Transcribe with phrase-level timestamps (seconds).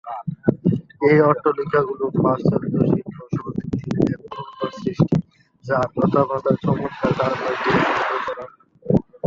[1.01, 5.15] এই অট্টালিকা গুলো পাশ্চাত্য শিল্প সংস্কৃতির এক অনন্য সৃষ্টি,
[5.63, 8.69] যার লতাপাতার চমৎকার কারুকাজ গুলো মুগ্ধ করার মতো।